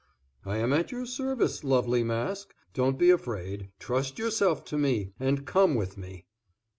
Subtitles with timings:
[0.47, 2.55] "I am at your service, lovely Mask.
[2.73, 6.25] Don't be afraid; trust yourself to me, and come with me."